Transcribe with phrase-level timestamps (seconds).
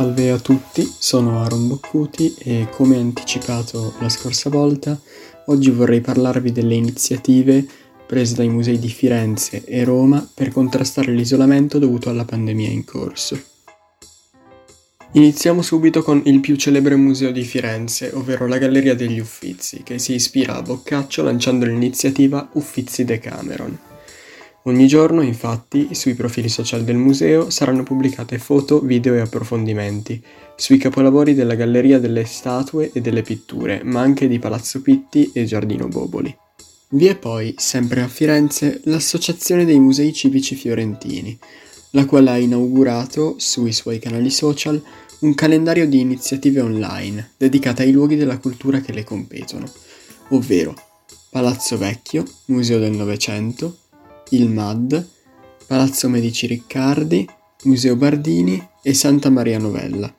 [0.00, 4.98] Salve a tutti, sono Aaron Boccuti e come anticipato la scorsa volta,
[5.48, 7.66] oggi vorrei parlarvi delle iniziative
[8.06, 13.38] prese dai musei di Firenze e Roma per contrastare l'isolamento dovuto alla pandemia in corso.
[15.12, 19.98] Iniziamo subito con il più celebre museo di Firenze, ovvero la Galleria degli Uffizi, che
[19.98, 23.89] si ispira a Boccaccio lanciando l'iniziativa Uffizi Decameron.
[24.64, 30.22] Ogni giorno, infatti, sui profili social del museo saranno pubblicate foto, video e approfondimenti
[30.54, 35.44] sui capolavori della Galleria delle Statue e delle Pitture, ma anche di Palazzo Pitti e
[35.44, 36.36] Giardino Boboli.
[36.90, 41.38] Vi è poi, sempre a Firenze, l'Associazione dei Musei Civici Fiorentini,
[41.92, 44.82] la quale ha inaugurato, sui suoi canali social,
[45.20, 49.70] un calendario di iniziative online dedicate ai luoghi della cultura che le competono,
[50.30, 50.74] ovvero
[51.30, 53.76] Palazzo Vecchio, Museo del Novecento,
[54.30, 55.06] il MAD,
[55.66, 57.26] Palazzo Medici Riccardi,
[57.64, 60.12] Museo Bardini e Santa Maria Novella.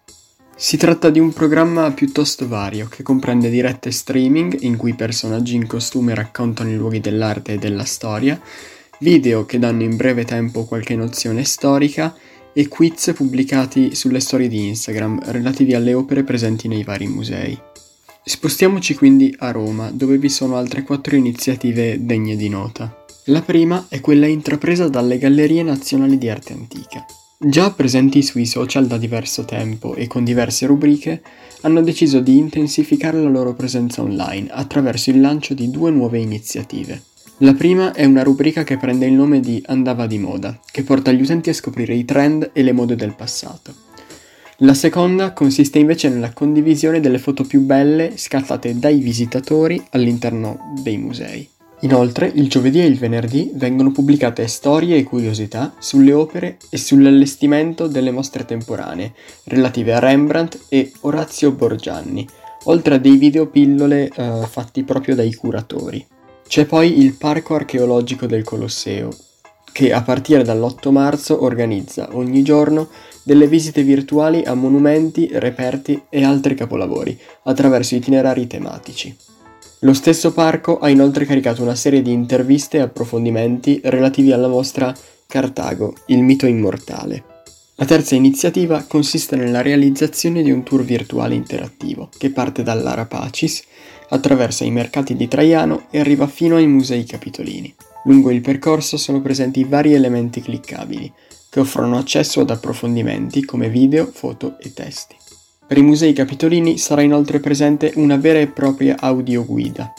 [0.56, 5.66] Si tratta di un programma piuttosto vario che comprende dirette streaming in cui personaggi in
[5.66, 8.40] costume raccontano i luoghi dell'arte e della storia,
[9.00, 12.16] video che danno in breve tempo qualche nozione storica
[12.54, 17.58] e quiz pubblicati sulle storie di Instagram relativi alle opere presenti nei vari musei.
[18.24, 23.01] Spostiamoci quindi a Roma, dove vi sono altre quattro iniziative degne di nota.
[23.32, 27.06] La prima è quella intrapresa dalle Gallerie Nazionali di Arte Antica.
[27.38, 31.22] Già presenti sui social da diverso tempo e con diverse rubriche,
[31.62, 37.04] hanno deciso di intensificare la loro presenza online attraverso il lancio di due nuove iniziative.
[37.38, 41.14] La prima è una rubrica che prende il nome di Andava di moda, che porta
[41.14, 43.74] gli utenti a scoprire i trend e le mode del passato.
[44.58, 50.98] La seconda consiste invece nella condivisione delle foto più belle scattate dai visitatori all'interno dei
[50.98, 51.51] musei.
[51.84, 57.88] Inoltre, il giovedì e il venerdì vengono pubblicate storie e curiosità sulle opere e sull'allestimento
[57.88, 59.14] delle mostre temporanee
[59.46, 62.28] relative a Rembrandt e Orazio Borgianni,
[62.66, 66.06] oltre a dei video pillole eh, fatti proprio dai curatori.
[66.48, 69.10] C'è poi il Parco archeologico del Colosseo,
[69.72, 72.90] che a partire dall'8 marzo organizza ogni giorno
[73.24, 79.16] delle visite virtuali a monumenti, reperti e altri capolavori attraverso itinerari tematici.
[79.84, 84.94] Lo stesso parco ha inoltre caricato una serie di interviste e approfondimenti relativi alla mostra
[85.26, 87.24] Cartago, il mito immortale.
[87.78, 93.64] La terza iniziativa consiste nella realizzazione di un tour virtuale interattivo che parte dall'Ara Pacis,
[94.10, 97.74] attraversa i mercati di Traiano e arriva fino ai musei capitolini.
[98.04, 101.12] Lungo il percorso sono presenti vari elementi cliccabili
[101.50, 105.16] che offrono accesso ad approfondimenti come video, foto e testi.
[105.72, 109.94] Per i musei capitolini sarà inoltre presente una vera e propria audioguida.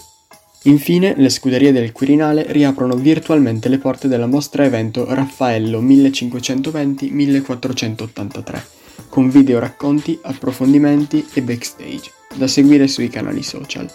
[0.65, 8.63] Infine, le scuderie del Quirinale riaprono virtualmente le porte della mostra evento Raffaello 1520-1483,
[9.09, 13.91] con video racconti, approfondimenti e backstage, da seguire sui canali social.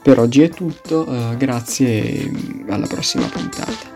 [0.00, 2.30] Per oggi è tutto, uh, grazie e
[2.68, 3.95] alla prossima puntata.